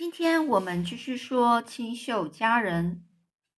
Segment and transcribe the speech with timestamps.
[0.00, 3.04] 今天我们继续说清秀佳人。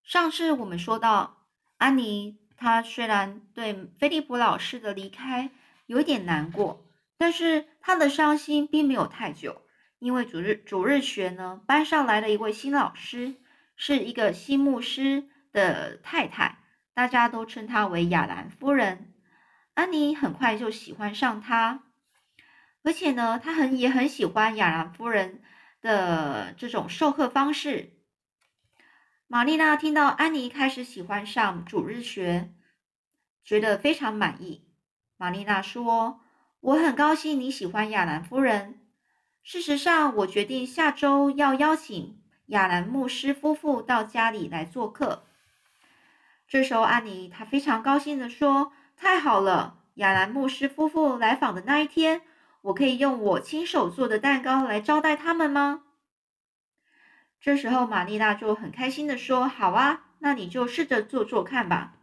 [0.02, 1.46] 上次我们说到，
[1.76, 5.52] 安妮她虽然对菲利普老师的离开
[5.86, 6.84] 有点难过，
[7.16, 9.62] 但是她的伤心并没有太久，
[10.00, 13.36] 因为主日主日学呢，班上来了一位新老师，
[13.76, 16.58] 是一个新牧师的太太，
[16.92, 19.14] 大家都称她为亚兰夫人。
[19.74, 21.84] 安妮很快就喜欢上她，
[22.82, 25.40] 而且呢，她很也很喜欢亚兰夫人。
[25.82, 27.90] 的这种授课方式，
[29.26, 32.54] 玛丽娜听到安妮开始喜欢上主日学，
[33.44, 34.64] 觉得非常满意。
[35.16, 36.20] 玛丽娜说
[36.60, 38.80] ：“我很高兴你喜欢亚兰夫人。
[39.42, 45.24] 事实上，我决定下周要邀请亚兰牧师夫妇到家里来做客。”
[46.46, 49.80] 这时候，安妮她非常高兴的说：“太好了！
[49.94, 52.22] 亚兰牧师夫妇来访的那一天。”
[52.62, 55.82] 我可以用我亲手做的蛋糕来招待他们吗？
[57.40, 61.96] 这时候，玛丽娜就很开心的说：“好啊，那你就试着做做看吧。”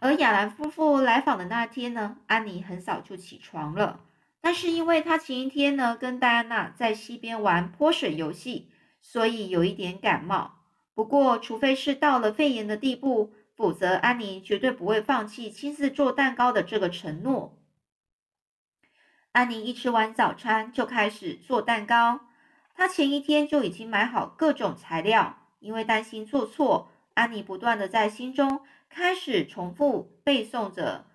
[0.00, 4.00] 而亚兰夫妇来访的那天呢，安妮很早就起床了，
[4.42, 8.68] 但是因为她前一天呢跟戴安娜在溪边玩泼水游戏，
[9.00, 10.58] 所以有一点感冒。
[10.92, 17.58] 不过，除非是到了肺炎的地步，否则安妮绝对不会放弃亲自做蛋糕的这个承诺。
[19.34, 22.20] 安妮一吃完早餐就开始做蛋糕。
[22.76, 31.06] 她前一天就已经买好各种材料，因为担心做错，安妮不断的在心中开始重复背诵着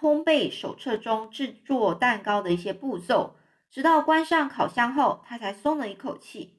[0.00, 3.36] 烘焙手册中制作蛋糕的一些步骤，
[3.70, 6.58] 直到关上烤箱后，她才松了一口气。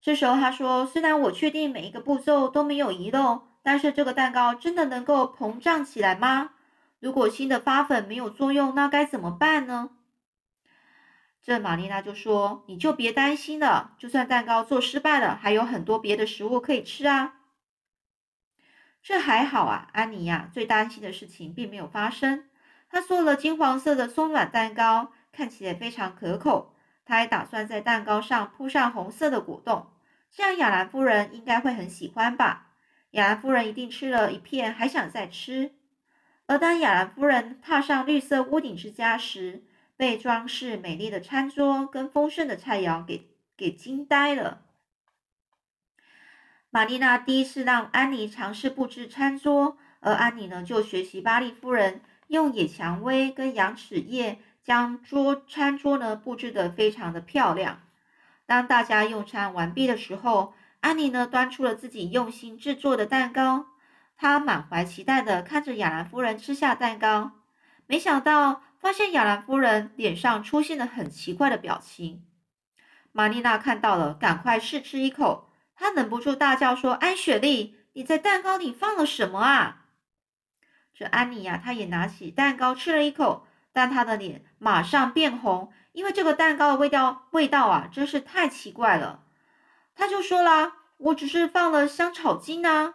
[0.00, 6.50] 这时候她说：“虽然我确定每一个步骤都没有遗漏，但是这个蛋糕真的能够膨胀起来吗？”
[7.00, 9.90] 如果新的发粉没有作用，那该怎么办呢？
[11.40, 17.36] 这玛丽娜就说：“你就别担心了，就算蛋糕做失败了，还有很多别的食物可以吃啊。”
[19.00, 22.44] 这还好啊，安妮呀，最担心的事情并没有发生。
[22.90, 26.74] 她做了金黄色的松软蛋糕，看起来非常可口。
[27.04, 29.86] 她还打算在蛋糕上铺上红色的果冻，
[30.30, 32.72] 这样亚兰夫人应该会很喜欢吧？
[33.12, 35.77] 亚兰夫人一定吃了一片，还想再吃。
[36.48, 39.62] 而当亚兰夫人踏上绿色屋顶之家时，
[39.98, 44.62] 被装饰美丽的餐桌跟丰盛的菜肴给给惊呆了。
[46.70, 57.82] 玛丽娜第一次让安妮尝试布置餐桌，而安妮呢就学习巴利夫人用野蔷薇跟羊齿叶将桌餐桌呢布置得非常的漂亮。
[58.46, 63.66] 当大家用餐完毕的时候，安妮呢端出了自己用心制作的蛋糕。
[64.20, 67.30] 他满怀期待的看着亚兰夫人吃下蛋糕，
[67.86, 72.26] 没想到发现亚兰夫人脸上出现了很奇怪的表情。
[73.12, 79.84] 玛丽娜看到了，赶快试吃一口，她忍不住大叫说：“安雪莉，你在蛋糕里放了什么啊？”
[80.92, 89.22] 这安妮呀，她也拿起蛋糕吃了一口，但她的脸马上变红，因为这个蛋糕的味道味道啊，真是太奇怪了。
[89.94, 92.94] 她就说啦：“我只是放了香草精啊。”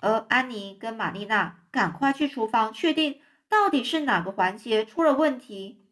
[0.00, 5.84] 而安妮跟玛丽娜赶快去厨房，确定到底是哪个环节出了问题。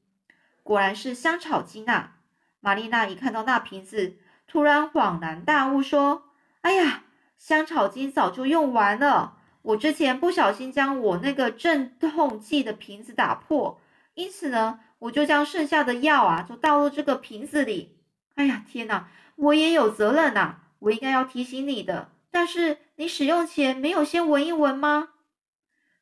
[0.62, 2.16] 果然是香草精啊！
[2.60, 4.16] 玛丽娜一看到那瓶子，
[4.48, 6.24] 突然恍然大悟，说
[6.62, 7.04] ：“哎呀，
[7.38, 9.38] 香草精早就用完了。
[9.62, 13.80] 我之前不小心将我那个镇痛剂的瓶子打破，
[14.14, 17.98] 因此呢，我就将剩下的药啊，就倒入这个瓶子里。
[18.34, 19.08] 哎呀，天哪！
[19.36, 25.10] 我也有责任呐，我应该要提醒你的。”但是你使用前没有先闻一闻吗？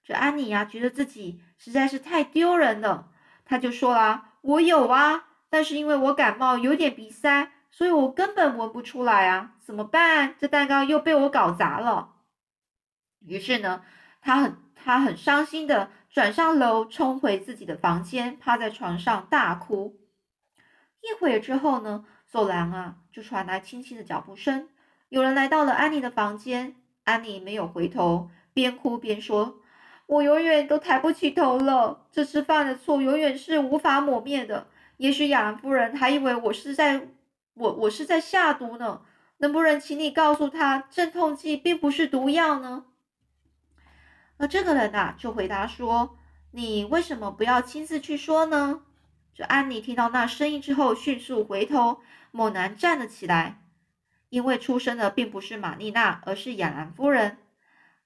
[0.04, 3.10] 这安妮呀，觉得自己实在是太丢人了，
[3.44, 10.36] 她就说啦：“我有啊，但是因为我感冒有点鼻塞，所以我根本闻不出来啊，怎么办？
[10.38, 12.14] 这蛋糕又被我搞砸了。”
[13.26, 13.82] 于是呢，
[14.20, 19.98] 她很她很伤心的转上楼，冲回自己的房间，趴在床上大哭。
[21.00, 24.68] 一会儿之后呢，走廊啊就传来轻轻的脚步声。
[25.08, 29.60] 有人来到了安妮的房间，安妮没有回头，边哭边说
[30.06, 34.66] ：“我永远都抬不起头了，这次犯的错永远是无法抹灭的。
[34.96, 37.08] 也许亚兰夫人还以为我是在
[37.54, 39.02] 我我是在下毒呢。
[39.38, 42.86] 能不能请你告诉他，镇痛剂并不是毒药呢？”
[44.38, 46.16] 而这个人呐，就回答说
[46.52, 48.82] ：“你为什么不要亲自去说呢？”
[49.34, 51.98] 这安妮听到那声音之后，迅速回头，
[52.30, 53.63] 猛然站了起来。
[54.34, 57.38] 因为出生的并不是玛丽娜，而是亚兰夫人。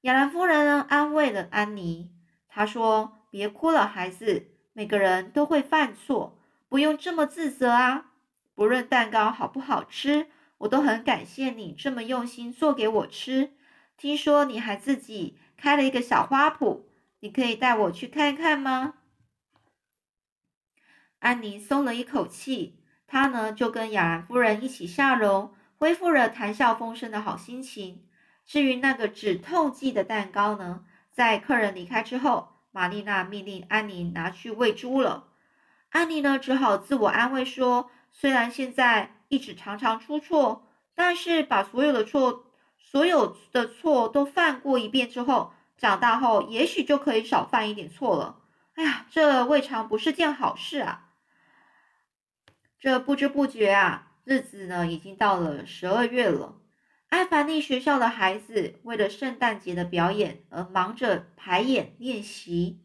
[0.03, 2.11] 亚兰夫人呢，安慰了安妮。
[2.51, 6.39] 她说：“别哭了，孩子，每个人都会犯错，
[6.69, 8.11] 不用这么自责啊。
[8.55, 10.27] 不论蛋糕好不好吃，
[10.59, 13.53] 我都很感谢你这么用心做给我吃。
[13.97, 16.83] 听说你还自己开了一个小花圃，
[17.21, 18.97] 你可以带我去看看吗？”
[21.21, 28.05] 安妮松了一口气，她呢就跟雅兰夫人一起下楼，恢复了谈笑风生的好心情。
[28.45, 35.29] 至于那个止痛剂的蛋糕呢，在客人离开之后，玛丽娜命令安妮拿去喂猪了。
[35.91, 42.45] 安妮呢只好自我安慰说：“虽然现在一直常常出错，但是把所有的错。”
[42.81, 48.41] 所有的错都犯过一遍之后，长大后也许就可以少犯一点错了。
[48.77, 51.11] 哎呀，这未尝不是件好事啊！
[52.81, 56.61] 这不知不觉啊，日子呢已经到了十二月了。
[57.09, 62.83] 艾凡尼学校的孩子为了圣诞节的表演而忙着排演练习，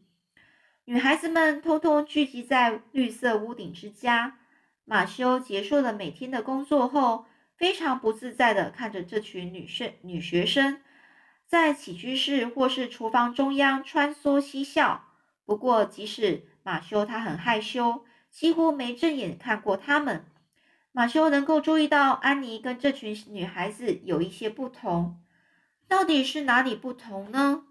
[0.86, 4.38] 女孩子们通通聚集在绿色屋顶之家。
[4.86, 7.26] 马修结束了每天的工作后。
[7.56, 10.80] 非常不自在的看着这群女生、女学生
[11.46, 15.04] 在起居室或是厨房中央穿梭嬉笑。
[15.44, 20.24] 不过，即使马修他很害羞，几乎没正眼看过他们，
[20.96, 25.20] 马修能够注意到安妮跟这群女孩子有一些不同。
[25.88, 27.64] 到底是哪里不同呢？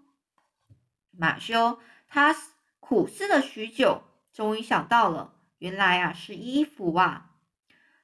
[1.10, 2.36] 马修他
[2.80, 4.02] 苦思了许久，
[4.34, 7.30] 终于想到了，原来啊是衣服啊。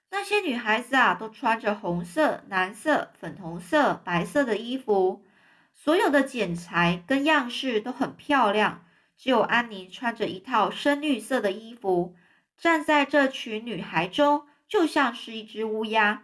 [0.09, 5.27] 那些女孩子啊，都穿着红色、蓝色、粉红色、白色的衣服，
[5.75, 8.87] 所有的剪裁跟样式都很漂亮。
[9.19, 12.17] 只有安妮穿着一套深绿色的衣服，
[12.57, 16.23] 站在这群女孩中，就像是一只乌鸦。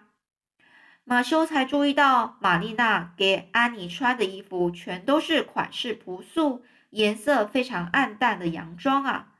[1.04, 9.34] 马修才注意到，玛丽娜给安妮穿的衣服全都是款式朴素、颜色非常暗淡的洋装啊。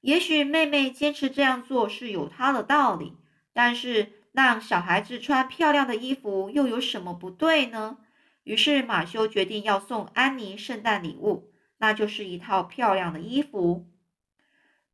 [0.00, 3.18] 也许妹妹坚持这样做是有她的道理。
[3.54, 7.98] 但是让小孩子穿漂亮的衣服又有什么不对呢？
[8.44, 13.86] 于是马修决定要送安妮圣诞礼物，那就是一套漂亮的衣服。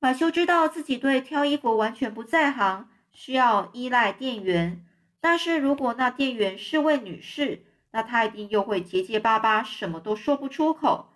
[0.01, 4.87] 马修知道自己对挑衣服完全不在行，需要依赖店员。
[5.21, 11.09] 但是如果那店员是位女士，那她一定又会结结巴巴，什么都说不出口。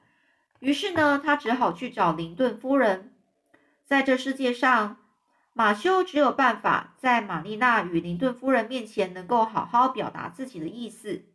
[0.58, 3.14] 于是呢，她只好去找林顿夫人。
[3.84, 4.96] 在这世界上。
[5.54, 11.26] 马修只有办法在玛丽娜与林顿夫人面前能够好好表达自己的意思。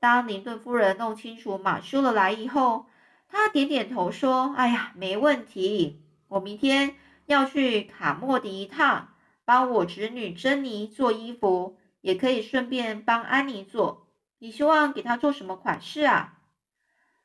[0.00, 2.86] 当林顿夫人弄清楚马修的来意后，
[3.28, 6.94] 她点点头说：“哎呀，没问题，我明天
[7.26, 9.08] 要去卡莫迪一趟，
[9.48, 14.06] 帮我侄女珍妮做衣服，也可以顺便帮安妮做。
[14.40, 16.40] 你希望给她做什么款式啊？”“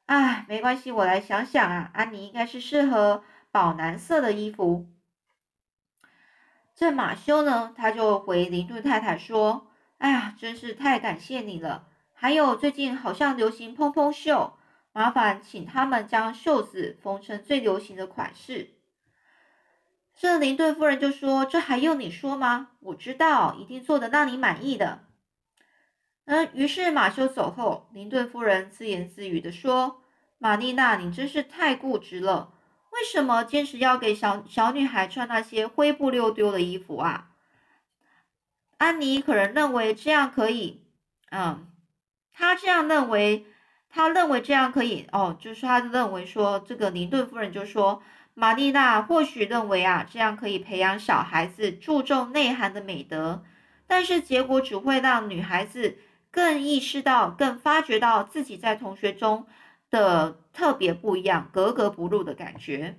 [0.08, 1.92] 哎，没关系，我来想想啊。
[1.94, 4.88] 安妮应该是适合宝蓝色的衣服。”
[6.74, 9.68] 这马修呢，他就回林顿太太说
[10.00, 11.90] ：“哎呀，真是太感谢你了！
[12.14, 14.54] 还有最近好像流行蓬蓬袖，
[14.94, 18.76] 麻烦请他们将袖子缝成最流行的款式。”
[20.16, 22.70] 这林顿夫人就说：“这还用你说吗？
[22.80, 25.02] 我知道，一定做得让你满意的。”
[26.26, 30.02] 嗯，于是马修走后，林顿夫人自言自语的说
[30.38, 32.54] ：“玛丽娜，你真是太固执了。”
[32.94, 37.32] 为什么坚持要给小小女孩穿那些灰不溜丢的衣服啊？
[38.78, 40.86] 安妮可能认为这样可以，
[41.32, 41.68] 嗯，
[42.32, 43.48] 她这样认为，
[43.90, 53.44] 她认为这样可以哦，就是她认为说，这个林顿夫人就说，玛丽娜或许认为啊，这样可以培养小孩子注重内涵的美德，
[53.88, 55.98] 但是结果只会让女孩子
[56.32, 59.48] 更意识到、更发觉到自己在同学中。
[59.94, 62.98] 的特别不一样，格格不入的感觉，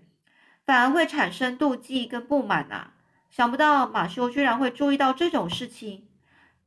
[0.64, 2.92] 反而会产生妒忌跟不满呐。
[3.32, 6.06] 想不到马修居然会注意到这种事情，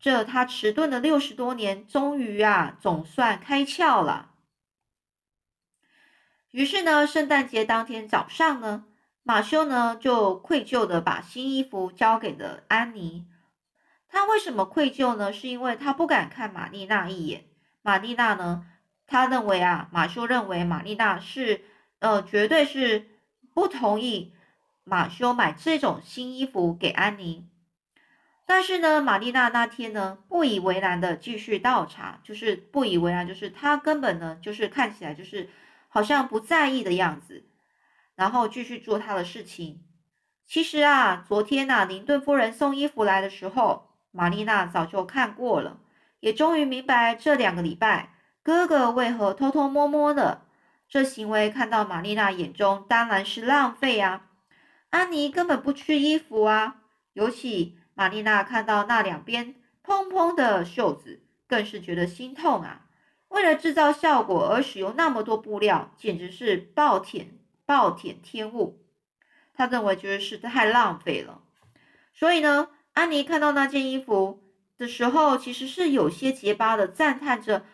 [0.01, 4.31] 这他迟钝了六十多年，终于啊，总算开窍了。
[6.51, 8.85] 于是呢，圣诞节当天早上呢，
[9.23, 13.25] 马修呢就愧疚的把新衣服交给了安妮。
[14.07, 15.33] 他为什么愧疚呢？
[15.33, 17.45] 是因为他不敢看玛丽娜一眼。
[17.81, 18.65] 玛丽娜呢？
[19.05, 21.65] 他认为啊，马修认为玛丽娜是，
[21.99, 23.07] 呃，绝对是
[23.53, 24.33] 不同意
[24.85, 27.45] 马修买这种新衣服给安妮。
[28.45, 35.49] 但是呢，玛丽娜那天呢，不以为然的继续倒茶，就是不以为然，就是她根本呢，就是看起来就是
[35.87, 37.45] 好像不在意的样子，
[38.15, 39.83] 然后继续做她的事情。
[40.45, 45.79] 其实啊，昨天呐，林顿夫人送衣服来的时候，玛丽娜早就看过了，
[46.19, 48.13] 也终于明白这两个礼拜。
[48.41, 50.43] 哥哥为何偷偷摸摸的？
[50.87, 54.27] 这行为看到玛丽娜眼中当然是浪费啊！
[54.89, 56.77] 安妮根本不缺衣服啊，
[57.11, 62.86] 尤其玛丽娜看到那两边蓬蓬的袖子，更是觉得心痛啊！
[63.29, 67.27] 为了制造效果而使用那么多布料，简直是暴殄
[67.65, 68.83] 暴殄天物。
[69.53, 71.41] 他认为觉得是太浪费了。
[72.13, 74.43] 所以呢，安妮看到那件衣服
[74.77, 77.65] 的时候，其实是有些结巴的，赞叹着：“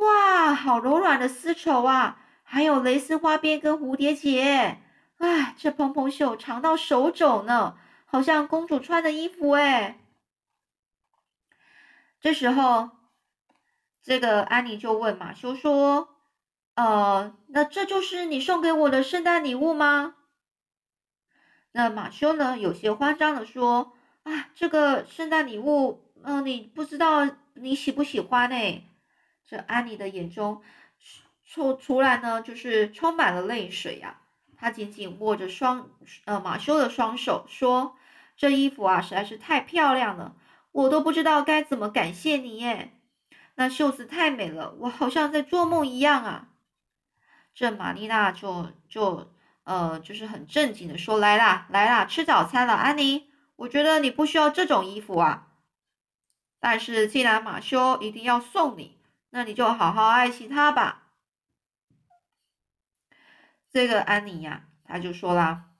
[0.00, 2.22] 哇，好柔软的丝绸啊！
[2.42, 4.78] 还有蕾丝花边跟蝴蝶结，
[5.18, 10.00] 哎，这蓬蓬袖长到手肘呢，好像公主穿的衣服哎。”
[12.20, 12.90] 这时候，
[14.06, 16.10] 这个安妮就问马修说
[16.76, 20.14] ：“呃，那这就是你送给我的圣诞礼物吗？”
[21.74, 22.56] 那马修呢？
[22.56, 28.84] 有些慌张的说：“啊，这个圣诞礼物，嗯，你不知道你喜不喜欢呢？”
[29.44, 30.62] 这安妮的眼中，
[31.44, 34.20] 出出来呢，就是充满了泪水呀。
[34.56, 35.90] 她紧紧握着双
[36.26, 37.96] 呃马修的双手，说
[38.38, 40.36] ：“这衣服啊，实在是太漂亮了，
[40.70, 42.92] 我都不知道该怎么感谢你耶。
[43.56, 46.48] 那袖子太美了，我好像在做梦一样啊。”
[47.52, 49.34] 这玛丽娜就就。
[49.66, 53.32] 呃，就是很正经的说：“来啦，来啦，吃早餐了，安妮。
[53.56, 55.48] 我觉得你不需要这种衣服啊。
[56.60, 61.08] 但是既然马修一定要送你，那你就好好爱惜它吧。”
[63.68, 65.70] 这个安妮呀，她就说啦：“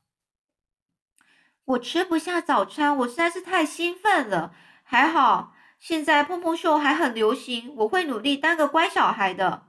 [1.64, 4.52] 我吃不下早餐，我实在是太兴奋了。
[4.83, 9.64] 还好现在蓬蓬秀还很流行，我会努力当个乖小孩的。”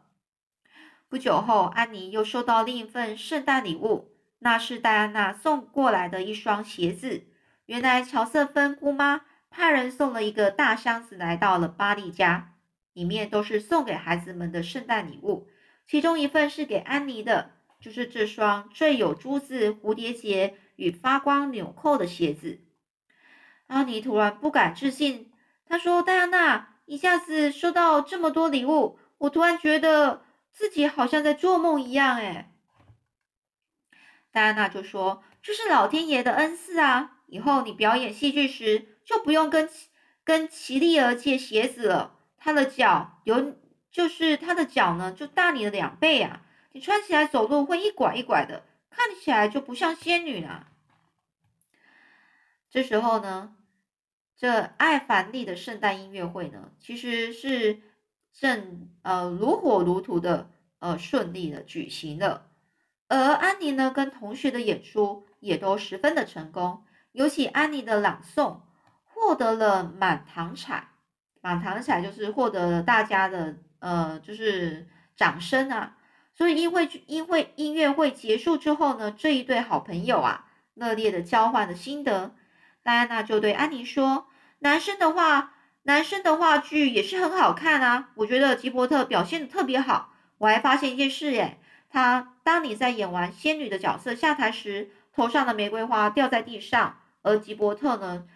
[1.09, 7.23] 不久后，安妮又收到另一份圣诞礼物，那是戴安娜送过来的一双鞋子。
[7.65, 12.55] 原来乔瑟芬姑妈派人送了一个大箱子来到了巴利家，
[12.93, 15.47] 里面都是送给孩子们的圣诞礼物。
[15.85, 22.59] 其中一份是给安妮的，就是这双缀有珠子、蝴蝶结与发光纽扣的鞋子。
[23.67, 25.26] 安妮突然不敢置信，
[25.67, 30.23] 他说：“戴安娜，一下子收到这么多礼物，我突然觉得……”
[30.57, 32.51] 自己好像在做梦一样，哎，
[34.31, 37.19] 戴安娜就说：“这是老天爷的恩赐啊！
[37.27, 39.69] 以后你表演戏剧时就不用跟
[40.23, 43.55] 跟奇丽儿借鞋子了，她的脚有，
[43.91, 46.41] 就是她的脚呢，就大你的两倍啊！
[46.71, 50.69] 你穿起来走路会一拐一拐的，看起来就不像仙女了。”
[52.71, 53.55] 这时候呢，
[54.37, 57.81] 这艾凡利的圣诞音乐会呢，其实是。
[58.39, 62.51] 正呃如火如荼的呃顺利的举行了，
[63.07, 68.59] 而安妮呢跟同学的演出也都十分的成功，尤其安妮的朗诵
[69.05, 70.89] 获得了满堂彩，
[71.41, 75.97] 满堂彩就是获得了大家的呃就是掌声啊，
[76.35, 82.35] 所以因为因为音乐会结束之后呢，这一对好朋友啊热烈的交换了心得，
[82.87, 84.27] 戴安娜就对安妮说，
[84.59, 85.51] 男生的话。
[85.83, 90.13] 男生的话剧也是很好看啊，我觉得吉伯特表现的特别好。
[90.37, 98.27] 我还发现一件事，耶，他当你在演完仙女的角色下台时，头上的玫瑰花掉在地上，而吉伯特呢，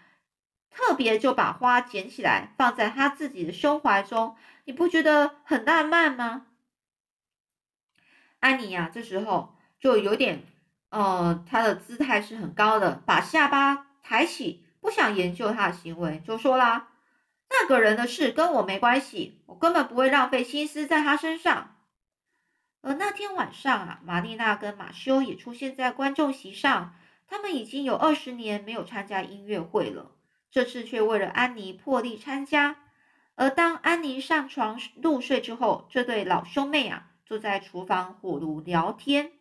[0.70, 6.46] 特别就把花捡起来放在他自己的胸怀中，你不觉得很浪漫吗？
[8.40, 10.44] 安妮呀，这时候就有点，
[10.90, 16.90] 呃，她的姿态是很高的，把下巴抬起，不想研究他的行为，就说啦。
[17.50, 21.78] 那个人的事跟我没关系，我根本不会浪费心思在他身上。
[22.82, 26.94] 而那天晚上啊，玛丽娜跟马修也出现在观众席上。
[27.26, 30.12] 他们已经有二十年没有参加音乐会了，
[30.52, 32.76] 这次却为了安妮破例参加。
[33.36, 39.32] 而当安妮上床入睡之后，这对老兄妹啊坐在厨房火炉聊天，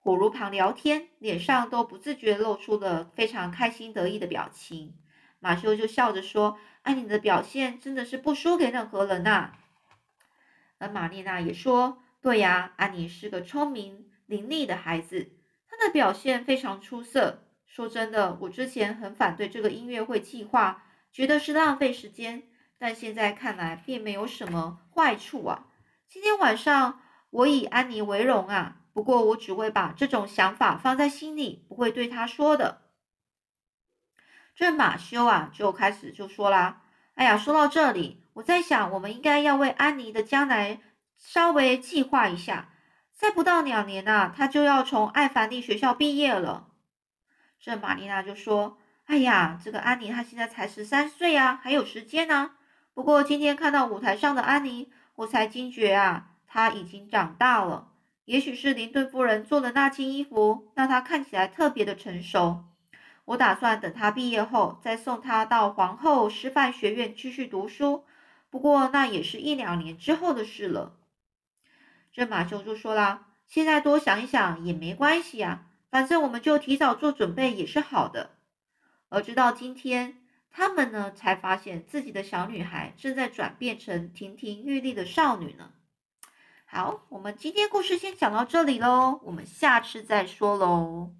[0.00, 4.96] 火炉旁聊天，脸上都不自觉露出了非常开心得意的表情。
[5.38, 6.58] 马修就笑着说。
[6.82, 9.52] 安妮的表现真的是不输给任何人呐。
[10.78, 15.30] 而玛丽娜也说：“对呀，安妮是个聪明伶俐的孩子，
[15.68, 17.44] 她的表现非常出色。
[17.66, 22.44] 说真的，我之前很反对这个音乐会计划，觉得是浪费时间，
[22.78, 25.66] 但现在看来并没有什么坏处啊。
[26.08, 32.82] 今天晚上我以安妮为荣啊，不过我只会把这种想法放在心里，不会对他说的。”
[34.54, 36.82] 这马修啊，就开始就说啦
[37.14, 40.80] ：“哎呀，说到这里，我在想，我们应该要为安妮的将来
[41.16, 42.68] 稍微计划一下。
[43.14, 46.68] 再不到两年呐，她就要从艾凡利学校毕业了。”
[47.60, 52.52] 这玛丽娜就说：“哎呀，这个安妮她现在才十三岁啊，还有时间呢。
[52.92, 57.89] 不过今天看到舞台上的安妮，我才惊觉啊，她已经长大了。
[58.30, 62.62] 也许是林顿夫人做的那件衣服，让她看起来特别的成熟。”
[63.26, 68.04] 我打算等她毕业后再送她到皇后师范学院继续读书，
[68.48, 70.94] 不过那也是一两年之后的事了。
[72.12, 78.36] 这马修就说啦：“现在多想一想也没关系呀，反正我们就提早做准备也是好的。”
[79.10, 80.22] 而直到今天，
[80.52, 85.72] 他们呢才发现自己的小女孩正在转变成亭亭玉立的少女呢。
[86.72, 91.10] 好，我们今天故事先讲到这里喽，我们下次再说喽。